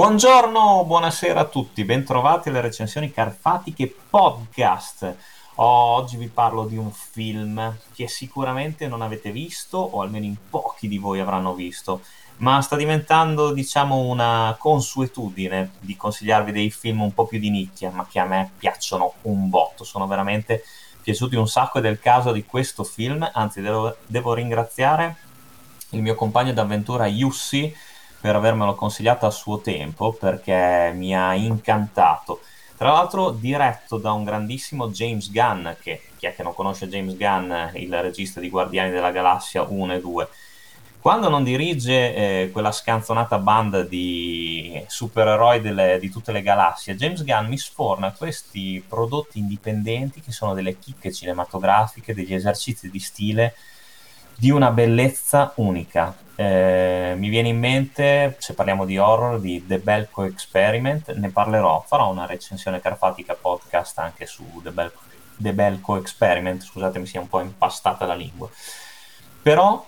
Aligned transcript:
Buongiorno, 0.00 0.84
buonasera 0.86 1.40
a 1.40 1.44
tutti, 1.44 1.84
bentrovati 1.84 2.48
alle 2.48 2.62
recensioni 2.62 3.12
carfatiche 3.12 3.94
podcast. 4.08 5.14
Oggi 5.56 6.16
vi 6.16 6.28
parlo 6.28 6.64
di 6.64 6.78
un 6.78 6.90
film 6.90 7.76
che 7.94 8.08
sicuramente 8.08 8.88
non 8.88 9.02
avete 9.02 9.30
visto, 9.30 9.76
o 9.76 10.00
almeno 10.00 10.24
in 10.24 10.36
pochi 10.48 10.88
di 10.88 10.96
voi 10.96 11.20
avranno 11.20 11.52
visto, 11.52 12.00
ma 12.38 12.62
sta 12.62 12.76
diventando, 12.76 13.52
diciamo, 13.52 13.98
una 13.98 14.56
consuetudine 14.58 15.72
di 15.80 15.94
consigliarvi 15.98 16.50
dei 16.50 16.70
film 16.70 17.02
un 17.02 17.12
po' 17.12 17.26
più 17.26 17.38
di 17.38 17.50
nicchia, 17.50 17.90
ma 17.90 18.06
che 18.10 18.20
a 18.20 18.24
me 18.24 18.52
piacciono 18.56 19.12
un 19.24 19.50
botto, 19.50 19.84
sono 19.84 20.06
veramente 20.06 20.64
piaciuti 21.02 21.36
un 21.36 21.46
sacco 21.46 21.76
ed 21.76 21.84
è 21.84 21.90
il 21.90 22.00
caso 22.00 22.32
di 22.32 22.46
questo 22.46 22.84
film, 22.84 23.28
anzi 23.34 23.60
devo, 23.60 23.94
devo 24.06 24.32
ringraziare 24.32 25.16
il 25.90 26.00
mio 26.00 26.14
compagno 26.14 26.54
d'avventura 26.54 27.06
Yussi 27.06 27.74
per 28.20 28.36
avermelo 28.36 28.74
consigliato 28.74 29.26
a 29.26 29.30
suo 29.30 29.60
tempo 29.60 30.12
perché 30.12 30.92
mi 30.94 31.16
ha 31.16 31.34
incantato. 31.34 32.40
Tra 32.76 32.92
l'altro 32.92 33.30
diretto 33.30 33.98
da 33.98 34.12
un 34.12 34.24
grandissimo 34.24 34.88
James 34.88 35.30
Gunn, 35.30 35.68
che 35.82 36.02
chi 36.16 36.26
è 36.26 36.34
che 36.34 36.42
non 36.42 36.54
conosce 36.54 36.88
James 36.88 37.16
Gunn, 37.16 37.52
il 37.74 38.00
regista 38.00 38.40
di 38.40 38.48
Guardiani 38.48 38.90
della 38.90 39.10
Galassia 39.10 39.62
1 39.62 39.94
e 39.94 40.00
2. 40.00 40.28
Quando 41.00 41.30
non 41.30 41.44
dirige 41.44 42.14
eh, 42.14 42.50
quella 42.50 42.72
scanzonata 42.72 43.38
banda 43.38 43.82
di 43.82 44.82
supereroi 44.86 45.62
delle, 45.62 45.98
di 45.98 46.10
tutte 46.10 46.30
le 46.30 46.42
galassie, 46.42 46.94
James 46.94 47.24
Gunn 47.24 47.46
mi 47.46 47.56
sforna 47.56 48.12
questi 48.12 48.84
prodotti 48.86 49.38
indipendenti 49.38 50.20
che 50.20 50.32
sono 50.32 50.52
delle 50.52 50.78
chicche 50.78 51.10
cinematografiche, 51.10 52.12
degli 52.12 52.34
esercizi 52.34 52.90
di 52.90 52.98
stile 52.98 53.54
di 54.40 54.50
una 54.50 54.70
bellezza 54.70 55.52
unica. 55.56 56.16
Eh, 56.34 57.12
mi 57.18 57.28
viene 57.28 57.48
in 57.48 57.58
mente, 57.58 58.36
se 58.38 58.54
parliamo 58.54 58.86
di 58.86 58.96
horror, 58.96 59.38
di 59.38 59.66
The 59.66 59.80
Belko 59.80 60.24
Experiment, 60.24 61.12
ne 61.12 61.28
parlerò, 61.28 61.84
farò 61.86 62.10
una 62.10 62.24
recensione 62.24 62.80
carpatica 62.80 63.34
podcast 63.34 63.98
anche 63.98 64.24
su 64.24 64.42
The 64.62 64.70
Belko, 64.70 65.00
The 65.36 65.52
Belko 65.52 65.98
Experiment, 65.98 66.62
scusate 66.62 66.98
mi 66.98 67.04
sia 67.04 67.20
un 67.20 67.28
po' 67.28 67.40
impastata 67.40 68.06
la 68.06 68.14
lingua. 68.14 68.48
Però 69.42 69.84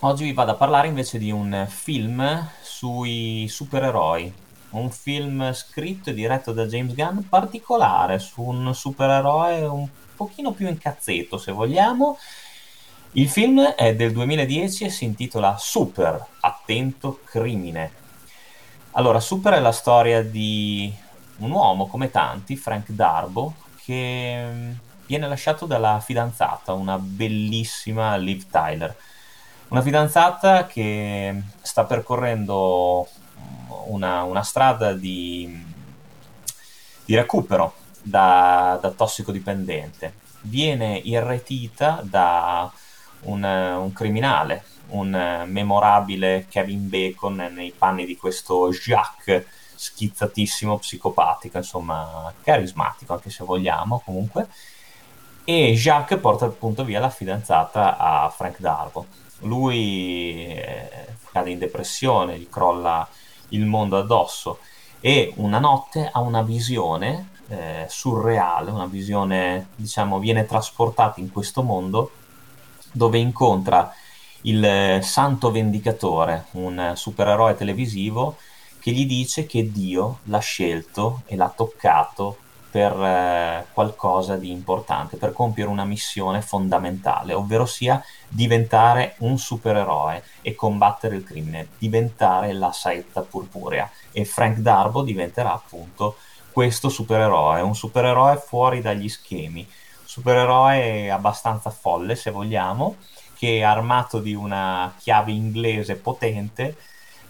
oggi 0.00 0.24
vi 0.24 0.32
vado 0.32 0.50
a 0.50 0.56
parlare 0.56 0.88
invece 0.88 1.18
di 1.18 1.30
un 1.30 1.64
film 1.68 2.44
sui 2.60 3.46
supereroi, 3.48 4.34
un 4.70 4.90
film 4.90 5.52
scritto 5.52 6.10
e 6.10 6.14
diretto 6.14 6.50
da 6.52 6.66
James 6.66 6.92
Gunn 6.92 7.20
particolare 7.28 8.18
su 8.18 8.42
un 8.42 8.74
supereroe 8.74 9.62
un 9.62 9.86
pochino 10.16 10.50
più 10.50 10.66
incazzetto 10.66 11.38
se 11.38 11.52
vogliamo, 11.52 12.18
il 13.18 13.30
film 13.30 13.62
è 13.62 13.94
del 13.94 14.12
2010 14.12 14.84
e 14.84 14.90
si 14.90 15.06
intitola 15.06 15.56
Super, 15.58 16.22
attento 16.40 17.20
crimine. 17.24 17.90
Allora, 18.92 19.20
Super 19.20 19.54
è 19.54 19.58
la 19.58 19.72
storia 19.72 20.22
di 20.22 20.92
un 21.38 21.50
uomo 21.50 21.86
come 21.86 22.10
tanti, 22.10 22.56
Frank 22.56 22.90
Darbo, 22.90 23.54
che 23.82 24.46
mm, 24.46 24.72
viene 25.06 25.28
lasciato 25.28 25.64
dalla 25.64 25.98
fidanzata, 25.98 26.74
una 26.74 26.98
bellissima 26.98 28.16
Liv 28.16 28.44
Tyler. 28.50 28.94
Una 29.68 29.80
fidanzata 29.80 30.66
che 30.66 31.42
sta 31.62 31.84
percorrendo 31.84 33.08
una, 33.86 34.24
una 34.24 34.42
strada 34.42 34.92
di, 34.92 35.64
di 37.02 37.14
recupero 37.14 37.76
da, 38.02 38.78
da 38.78 38.90
tossicodipendente. 38.90 40.12
Viene 40.42 40.98
irretita 40.98 42.00
da 42.02 42.70
un, 43.22 43.42
un 43.42 43.92
criminale, 43.92 44.64
un 44.88 45.44
memorabile 45.46 46.46
Kevin 46.48 46.88
Bacon 46.88 47.50
nei 47.52 47.72
panni 47.76 48.04
di 48.06 48.16
questo 48.16 48.70
Jacques 48.70 49.44
schizzatissimo, 49.74 50.78
psicopatico, 50.78 51.58
insomma, 51.58 52.32
carismatico 52.42 53.12
anche 53.12 53.30
se 53.30 53.44
vogliamo 53.44 54.00
comunque. 54.04 54.48
E 55.44 55.74
Jacques 55.74 56.18
porta 56.18 56.46
appunto 56.46 56.84
via 56.84 56.98
la 56.98 57.10
fidanzata 57.10 57.96
a 57.96 58.28
Frank 58.30 58.58
Darbo. 58.58 59.06
Lui 59.40 60.46
eh, 60.46 61.14
cade 61.30 61.50
in 61.50 61.58
depressione, 61.58 62.38
gli 62.38 62.48
crolla 62.48 63.06
il 63.50 63.64
mondo 63.64 63.98
addosso 63.98 64.58
e 65.00 65.32
una 65.36 65.58
notte 65.58 66.08
ha 66.10 66.20
una 66.20 66.42
visione 66.42 67.28
eh, 67.48 67.86
surreale, 67.88 68.70
una 68.70 68.86
visione, 68.86 69.68
diciamo, 69.76 70.18
viene 70.18 70.46
trasportata 70.46 71.20
in 71.20 71.30
questo 71.30 71.62
mondo 71.62 72.10
dove 72.96 73.18
incontra 73.18 73.94
il 74.42 74.64
eh, 74.64 75.00
Santo 75.02 75.50
Vendicatore, 75.50 76.46
un 76.52 76.92
supereroe 76.94 77.54
televisivo, 77.54 78.36
che 78.80 78.92
gli 78.92 79.06
dice 79.06 79.46
che 79.46 79.70
Dio 79.70 80.20
l'ha 80.24 80.38
scelto 80.38 81.22
e 81.26 81.36
l'ha 81.36 81.52
toccato 81.54 82.38
per 82.70 82.92
eh, 82.92 83.66
qualcosa 83.72 84.36
di 84.36 84.50
importante, 84.50 85.16
per 85.16 85.32
compiere 85.32 85.68
una 85.68 85.84
missione 85.84 86.40
fondamentale, 86.40 87.34
ovvero 87.34 87.66
sia 87.66 88.02
diventare 88.28 89.16
un 89.18 89.38
supereroe 89.38 90.22
e 90.40 90.54
combattere 90.54 91.16
il 91.16 91.24
crimine, 91.24 91.68
diventare 91.78 92.52
la 92.52 92.72
saetta 92.72 93.22
purpurea. 93.22 93.90
E 94.12 94.24
Frank 94.24 94.58
Darbo 94.58 95.02
diventerà 95.02 95.52
appunto 95.52 96.16
questo 96.50 96.88
supereroe, 96.88 97.60
un 97.60 97.74
supereroe 97.74 98.36
fuori 98.36 98.80
dagli 98.80 99.08
schemi, 99.08 99.66
supereroe 100.16 101.10
abbastanza 101.10 101.68
folle, 101.68 102.16
se 102.16 102.30
vogliamo, 102.30 102.96
che 103.36 103.62
armato 103.62 104.18
di 104.18 104.34
una 104.34 104.94
chiave 104.98 105.32
inglese 105.32 105.96
potente 105.96 106.74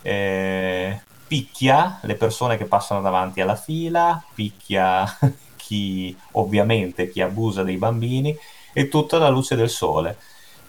eh, 0.03 1.01
picchia 1.27 1.99
le 2.03 2.15
persone 2.15 2.57
che 2.57 2.67
passano 2.67 3.01
davanti 3.01 3.41
alla 3.41 3.57
fila, 3.57 4.23
picchia 4.33 5.05
chi 5.57 6.17
ovviamente 6.33 7.11
chi 7.11 7.21
abusa 7.21 7.65
dei 7.65 7.77
bambini 7.77 8.37
e 8.73 8.89
tutto 8.89 9.17
alla 9.17 9.31
luce 9.31 9.57
del 9.57 9.71
sole. 9.71 10.17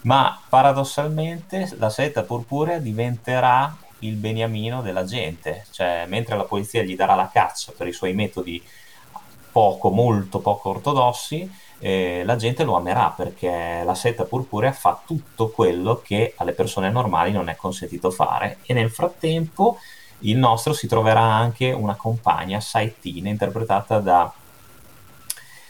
Ma 0.00 0.40
paradossalmente 0.48 1.72
la 1.78 1.90
seta 1.90 2.24
purpurea 2.24 2.78
diventerà 2.78 3.76
il 4.00 4.16
beniamino 4.16 4.82
della 4.82 5.04
gente, 5.04 5.66
cioè 5.70 6.04
mentre 6.08 6.36
la 6.36 6.44
polizia 6.44 6.82
gli 6.82 6.96
darà 6.96 7.14
la 7.14 7.30
caccia 7.32 7.72
per 7.76 7.86
i 7.86 7.92
suoi 7.92 8.12
metodi 8.12 8.60
poco, 9.52 9.90
molto 9.90 10.40
poco 10.40 10.70
ortodossi, 10.70 11.66
eh, 11.80 12.22
la 12.24 12.36
gente 12.36 12.64
lo 12.64 12.76
amerà 12.76 13.12
perché 13.16 13.82
la 13.84 13.94
seta 13.94 14.24
purpurea 14.24 14.72
fa 14.72 15.00
tutto 15.06 15.48
quello 15.50 16.00
che 16.04 16.34
alle 16.36 16.52
persone 16.52 16.90
normali 16.90 17.30
non 17.32 17.48
è 17.48 17.56
consentito 17.56 18.10
fare 18.10 18.58
e 18.66 18.74
nel 18.74 18.90
frattempo 18.90 19.78
il 20.20 20.36
nostro 20.36 20.72
si 20.72 20.88
troverà 20.88 21.22
anche 21.22 21.70
una 21.70 21.94
compagna, 21.94 22.60
Saitine, 22.60 23.28
interpretata 23.28 24.00
da, 24.00 24.32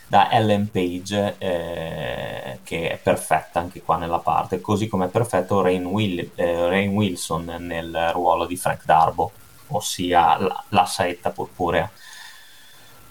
da 0.07 0.31
Ellen 0.31 0.71
Page, 0.71 1.35
eh, 1.37 2.59
che 2.63 2.91
è 2.91 2.97
perfetta 2.97 3.61
anche 3.61 3.83
qua 3.83 3.99
nella 3.99 4.21
parte, 4.21 4.61
così 4.61 4.89
come 4.89 5.07
è 5.07 5.09
perfetto 5.11 5.61
Rain, 5.61 5.85
Will, 5.85 6.31
eh, 6.35 6.69
Rain 6.69 6.95
Wilson 6.95 7.57
nel 7.59 8.11
ruolo 8.13 8.47
di 8.47 8.57
Frank 8.57 8.85
Darbo, 8.87 9.33
ossia 9.69 10.39
la, 10.39 10.65
la 10.71 10.87
saetta 10.87 11.31
purpurea. 11.31 11.91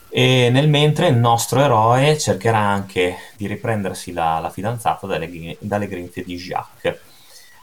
E 0.09 0.50
nel 0.51 0.69
mentre 0.69 1.07
il 1.07 1.18
nostro 1.18 1.59
eroe 1.59 2.18
cercherà 2.18 2.59
anche 2.59 3.18
di 3.36 3.45
riprendersi 3.45 4.13
la, 4.13 4.39
la 4.39 4.50
fidanzata 4.50 5.06
dalle, 5.06 5.57
dalle 5.59 5.88
grinfie 5.88 6.24
di 6.24 6.36
Jacques. 6.38 7.00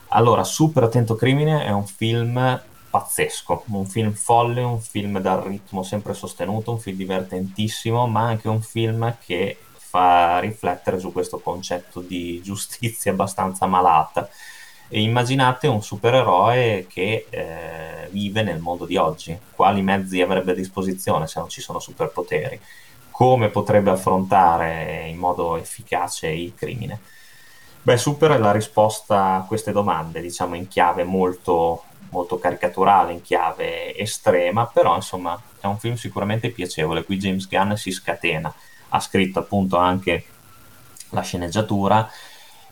Allora, 0.08 0.44
Super 0.44 0.84
Attento 0.84 1.14
Crimine 1.16 1.64
è 1.64 1.70
un 1.70 1.86
film 1.86 2.62
pazzesco, 2.90 3.64
un 3.70 3.86
film 3.86 4.12
folle, 4.12 4.62
un 4.62 4.80
film 4.80 5.18
dal 5.18 5.42
ritmo 5.42 5.82
sempre 5.82 6.14
sostenuto, 6.14 6.70
un 6.70 6.78
film 6.78 6.96
divertentissimo, 6.96 8.06
ma 8.06 8.20
anche 8.20 8.48
un 8.48 8.62
film 8.62 9.16
che 9.24 9.58
fa 9.76 10.38
riflettere 10.38 11.00
su 11.00 11.10
questo 11.10 11.40
concetto 11.40 12.00
di 12.00 12.40
giustizia 12.42 13.10
abbastanza 13.10 13.66
malata. 13.66 14.28
E 14.88 15.00
immaginate 15.00 15.66
un 15.66 15.82
supereroe 15.82 16.86
che 16.88 17.26
eh, 17.30 18.08
vive 18.10 18.42
nel 18.42 18.60
mondo 18.60 18.84
di 18.84 18.96
oggi, 18.96 19.36
quali 19.54 19.82
mezzi 19.82 20.20
avrebbe 20.20 20.52
a 20.52 20.54
disposizione 20.54 21.26
se 21.26 21.40
non 21.40 21.48
ci 21.48 21.60
sono 21.60 21.80
superpoteri, 21.80 22.60
come 23.10 23.48
potrebbe 23.48 23.90
affrontare 23.90 25.06
in 25.08 25.16
modo 25.16 25.56
efficace 25.56 26.28
il 26.28 26.54
crimine. 26.54 27.00
Beh, 27.82 27.96
Super 27.96 28.32
è 28.32 28.38
la 28.38 28.52
risposta 28.52 29.34
a 29.34 29.44
queste 29.46 29.72
domande, 29.72 30.20
diciamo 30.20 30.54
in 30.54 30.68
chiave 30.68 31.04
molto, 31.04 31.84
molto 32.10 32.38
caricaturale, 32.38 33.12
in 33.12 33.22
chiave 33.22 33.96
estrema, 33.96 34.66
però 34.66 34.94
insomma 34.94 35.40
è 35.60 35.66
un 35.66 35.78
film 35.78 35.94
sicuramente 35.94 36.50
piacevole. 36.50 37.04
Qui 37.04 37.16
James 37.16 37.48
Gunn 37.48 37.72
si 37.74 37.90
scatena, 37.90 38.52
ha 38.88 39.00
scritto 39.00 39.38
appunto 39.38 39.76
anche 39.76 40.24
la 41.10 41.20
sceneggiatura 41.20 42.08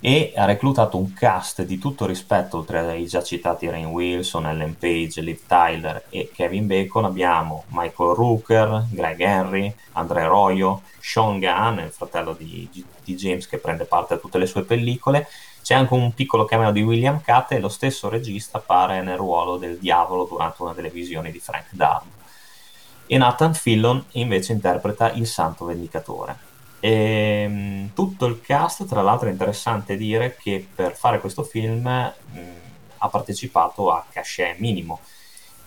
e 0.05 0.33
ha 0.35 0.47
reclutato 0.47 0.97
un 0.97 1.13
cast 1.13 1.63
di 1.63 1.79
tutto 1.79 2.07
rispetto, 2.07 2.57
oltre 2.57 2.81
ai 2.81 3.07
già 3.07 3.23
citati 3.23 3.71
Rain 3.71 3.87
Wilson, 3.87 4.49
Ellen 4.49 4.77
Page, 4.77 5.21
Liv 5.21 5.43
Tyler 5.47 6.07
e 6.09 6.29
Kevin 6.35 6.67
Bacon, 6.67 7.05
abbiamo 7.05 7.63
Michael 7.69 8.17
Rooker, 8.17 8.87
Greg 8.91 9.21
Henry, 9.21 9.73
Andre 9.93 10.27
Royo, 10.27 10.83
Sean 10.99 11.39
Gunn, 11.39 11.79
il 11.79 11.93
fratello 11.93 12.33
di, 12.33 12.69
di 12.73 13.15
James 13.15 13.47
che 13.47 13.59
prende 13.59 13.85
parte 13.85 14.15
a 14.15 14.17
tutte 14.17 14.39
le 14.39 14.47
sue 14.47 14.65
pellicole, 14.65 15.29
C'è 15.63 15.75
anche 15.75 15.95
un 15.95 16.13
piccolo 16.13 16.47
cameo 16.47 16.73
di 16.73 16.83
William 16.83 17.21
Catt 17.21 17.53
e 17.53 17.61
lo 17.61 17.69
stesso 17.69 18.09
regista 18.09 18.59
appare 18.59 19.03
nel 19.03 19.17
ruolo 19.17 19.57
del 19.57 19.79
diavolo 19.79 20.25
durante 20.25 20.63
una 20.63 20.73
delle 20.73 20.91
visioni 20.91 21.31
di 21.31 21.39
Frank 21.39 21.67
Darbo. 21.71 22.11
E 23.07 23.19
Nathan 23.19 23.55
Fillon 23.55 24.05
invece 24.13 24.53
interpreta 24.53 25.13
il 25.13 25.29
Santo 25.29 25.65
Vendicatore. 25.65 26.51
E, 26.85 26.91
ehm, 26.91 27.93
tutto 27.95 28.27
il 28.27 28.41
cast, 28.41 28.87
tra 28.87 29.03
l'altro, 29.03 29.29
è 29.29 29.31
interessante 29.31 29.97
dire 29.97 30.37
che 30.37 30.67
per 30.75 30.97
fare 30.97 31.21
questo 31.21 31.45
film 31.45 31.87
mh, 31.87 32.41
ha 32.99 33.09
partecipato 33.09 33.93
a 33.93 34.05
cachet 34.11 34.59
minimo. 34.59 34.99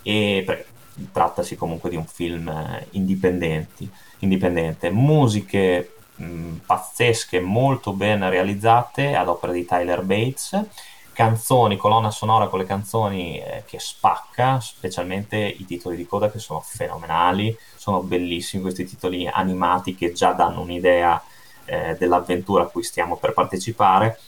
E 0.04 0.44
per, 0.46 0.66
trattasi 1.12 1.56
comunque 1.56 1.90
di 1.90 1.96
un 1.96 2.06
film 2.06 2.50
eh, 2.50 2.88
indipendente. 2.92 4.90
Musiche 4.90 5.96
mh, 6.16 6.52
pazzesche, 6.66 7.40
molto 7.40 7.94
ben 7.94 8.28
realizzate 8.30 9.16
ad 9.16 9.28
opera 9.30 9.52
di 9.52 9.66
Tyler 9.66 10.02
Bates, 10.02 10.62
canzoni, 11.16 11.78
colonna 11.78 12.12
sonora 12.12 12.48
con 12.48 12.60
le 12.60 12.66
canzoni 12.66 13.40
eh, 13.40 13.64
che 13.66 13.80
spacca, 13.80 14.60
specialmente 14.60 15.38
i 15.38 15.66
titoli 15.66 15.96
di 15.96 16.06
coda 16.06 16.30
che 16.30 16.40
sono 16.40 16.60
fenomenali, 16.60 17.58
sono 17.78 18.02
bellissimi 18.02 18.62
questi 18.62 18.86
titoli 18.86 19.26
animati 19.26 19.96
che 19.96 20.12
già 20.12 20.34
danno 20.34 20.62
un'idea 20.62 21.24
eh, 21.64 21.96
dell'avventura 21.98 22.64
a 22.64 22.68
cui 22.68 22.84
stiamo 22.84 23.16
per 23.16 23.34
partecipare, 23.34 24.20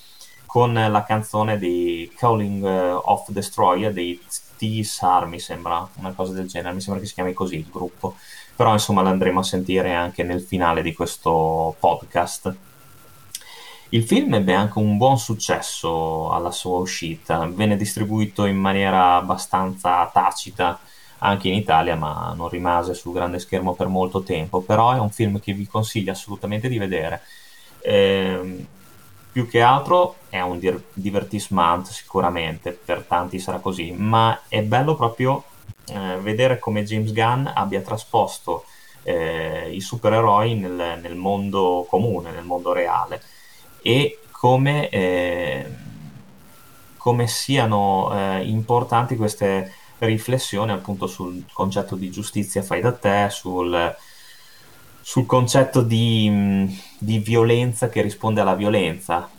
con 0.46 0.74
la 0.74 1.04
canzone 1.04 1.58
di 1.60 2.10
Calling 2.16 2.64
eh, 2.66 2.92
of 2.92 3.30
Destroyer 3.30 3.92
dei 3.92 4.20
T-Sar, 4.58 5.26
mi 5.26 5.40
sembra, 5.40 5.86
una 5.96 6.14
cosa 6.14 6.32
del 6.32 6.48
genere, 6.48 6.74
mi 6.74 6.82
sembra 6.82 7.02
che 7.02 7.08
si 7.08 7.14
chiami 7.14 7.34
così 7.34 7.58
il 7.58 7.68
gruppo 7.70 8.16
però 8.58 8.74
insomma 8.74 9.04
l'andremo 9.04 9.42
a 9.42 9.44
sentire 9.44 9.94
anche 9.94 10.24
nel 10.24 10.42
finale 10.42 10.82
di 10.82 10.92
questo 10.92 11.76
podcast. 11.80 12.56
Il 13.90 14.04
film 14.04 14.34
ebbe 14.34 14.54
anche 14.54 14.80
un 14.80 14.98
buon 14.98 15.18
successo 15.18 16.30
alla 16.32 16.52
sua 16.52 16.80
uscita, 16.80 17.46
venne 17.50 17.78
distribuito 17.78 18.46
in 18.46 18.58
maniera 18.58 19.16
abbastanza 19.16 20.10
tacita 20.12 20.78
anche 21.20 21.48
in 21.48 21.54
Italia, 21.54 21.96
ma 21.96 22.34
non 22.36 22.50
rimase 22.50 22.94
sul 22.94 23.14
grande 23.14 23.40
schermo 23.40 23.76
per 23.76 23.88
molto 23.88 24.24
tempo, 24.24 24.60
però 24.60 24.94
è 24.94 25.00
un 25.00 25.10
film 25.10 25.40
che 25.40 25.54
vi 25.54 25.66
consiglio 25.68 26.12
assolutamente 26.12 26.68
di 26.68 26.78
vedere. 26.78 27.22
Eh, 27.80 28.66
più 29.32 29.48
che 29.48 29.62
altro 29.62 30.18
è 30.30 30.42
un 30.42 30.60
divertissement 30.94 31.88
sicuramente, 31.88 32.74
per 32.74 33.06
tanti 33.08 33.40
sarà 33.40 33.60
così, 33.60 33.92
ma 33.94 34.42
è 34.50 34.64
bello 34.64 34.96
proprio 34.96 35.44
eh, 35.86 36.18
vedere 36.22 36.60
come 36.60 36.84
James 36.84 37.14
Gunn 37.14 37.48
abbia 37.54 37.80
trasposto 37.80 38.66
eh, 39.04 39.70
i 39.72 39.80
supereroi 39.80 40.56
nel, 40.56 41.00
nel, 41.02 41.16
mondo 41.16 41.86
comune, 41.88 42.32
nel 42.32 42.44
mondo 42.44 42.74
reale 42.74 43.22
e 43.88 44.20
come, 44.32 44.90
eh, 44.90 45.66
come 46.98 47.28
siano 47.28 48.12
eh, 48.14 48.46
importanti 48.46 49.16
queste 49.16 49.74
riflessioni 50.00 50.74
appunto 50.74 51.08
sul 51.08 51.46
concetto 51.54 51.96
di 51.96 52.12
giustizia 52.12 52.62
fai 52.62 52.82
da 52.82 52.92
te, 52.92 53.30
sul, 53.30 53.96
sul 55.00 55.26
concetto 55.26 55.82
di, 55.82 56.78
di, 56.98 57.20
violenza 57.20 57.88
che 57.88 58.02
risponde 58.02 58.42
alla 58.42 58.56
violenza 58.56 59.30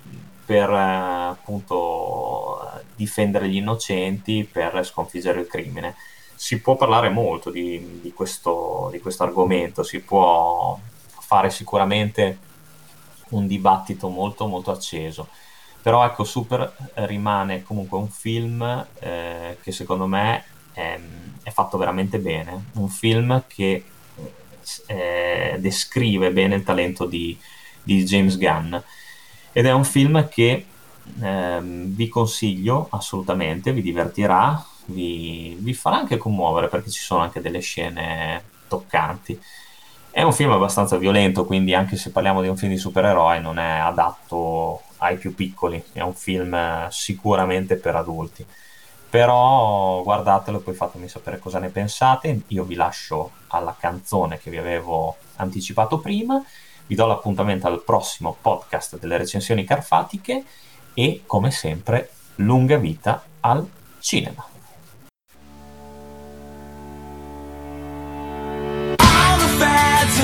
per 0.46 0.70
eh, 0.70 1.28
appunto 1.28 2.58
difendere 2.96 3.50
gli 3.50 3.56
innocenti, 3.56 4.48
per 4.50 4.82
sconfiggere 4.82 5.40
il 5.40 5.46
crimine. 5.46 5.94
Si 6.34 6.58
può 6.62 6.74
parlare 6.74 7.10
molto 7.10 7.50
di, 7.50 8.00
di, 8.00 8.12
questo, 8.14 8.88
di 8.92 8.98
questo 9.00 9.24
argomento, 9.24 9.82
si 9.82 10.00
può 10.00 10.78
fare 11.20 11.50
sicuramente 11.50 12.47
un 13.30 13.46
dibattito 13.46 14.08
molto 14.08 14.46
molto 14.46 14.70
acceso. 14.70 15.28
Però 15.80 16.04
ecco, 16.04 16.24
Super 16.24 16.74
rimane 16.94 17.62
comunque 17.62 17.98
un 17.98 18.08
film 18.08 18.86
eh, 18.98 19.58
che 19.62 19.72
secondo 19.72 20.06
me 20.06 20.44
è, 20.72 20.98
è, 21.42 21.50
fatto 21.50 21.78
veramente 21.78 22.18
bene, 22.18 22.66
un 22.74 22.88
film 22.88 23.44
che 23.46 23.84
eh, 24.86 25.56
descrive 25.58 26.30
bene 26.30 26.56
il 26.56 26.64
talento 26.64 27.06
di, 27.06 27.38
di, 27.82 28.04
James 28.04 28.36
Gunn 28.36 28.76
ed 29.52 29.66
è 29.66 29.72
un 29.72 29.84
film 29.84 30.28
che 30.28 30.66
eh, 31.20 31.58
vi 31.62 32.08
consiglio 32.08 32.88
assolutamente, 32.90 33.72
vi 33.72 33.82
divertirà, 33.82 34.62
vi, 34.86 35.56
vi 35.58 35.74
farà 35.74 35.96
anche 35.96 36.16
commuovere 36.16 36.68
perché 36.68 36.90
ci 36.90 37.00
sono 37.00 37.22
anche 37.22 37.40
delle 37.40 37.60
scene 37.60 38.42
toccanti. 38.68 39.40
È 40.10 40.22
un 40.22 40.32
film 40.32 40.50
abbastanza 40.50 40.96
violento, 40.96 41.44
quindi 41.44 41.74
anche 41.74 41.96
se 41.96 42.10
parliamo 42.10 42.42
di 42.42 42.48
un 42.48 42.56
film 42.56 42.72
di 42.72 42.78
supereroi 42.78 43.40
non 43.40 43.58
è 43.58 43.78
adatto 43.78 44.82
ai 44.98 45.16
più 45.16 45.34
piccoli, 45.34 45.82
è 45.92 46.00
un 46.00 46.14
film 46.14 46.88
sicuramente 46.88 47.76
per 47.76 47.94
adulti. 47.94 48.44
Però 49.10 50.02
guardatelo 50.02 50.58
e 50.58 50.60
poi 50.60 50.74
fatemi 50.74 51.08
sapere 51.08 51.38
cosa 51.38 51.58
ne 51.58 51.70
pensate. 51.70 52.42
Io 52.48 52.64
vi 52.64 52.74
lascio 52.74 53.30
alla 53.48 53.74
canzone 53.78 54.38
che 54.38 54.50
vi 54.50 54.58
avevo 54.58 55.16
anticipato 55.36 55.98
prima. 55.98 56.42
Vi 56.86 56.94
do 56.94 57.06
l'appuntamento 57.06 57.66
al 57.66 57.82
prossimo 57.82 58.36
podcast 58.38 58.98
delle 58.98 59.16
recensioni 59.16 59.64
carfatiche 59.64 60.44
e 60.92 61.22
come 61.26 61.50
sempre 61.50 62.10
lunga 62.36 62.76
vita 62.76 63.22
al 63.40 63.66
cinema. 64.00 64.44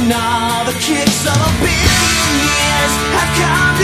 And 0.04 0.12
all 0.12 0.64
the 0.66 0.72
kicks 0.72 1.24
of 1.26 1.34
a 1.34 1.50
billion 1.64 2.32
years 2.44 2.92
have 3.16 3.32
come 3.40 3.83